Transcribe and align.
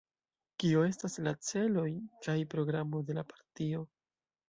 Kio 0.63 0.81
estas 0.85 1.19
la 1.27 1.35
celoj 1.51 1.85
kaj 2.27 2.37
programo 2.57 3.07
de 3.11 3.21
la 3.23 3.29
partio? 3.37 3.89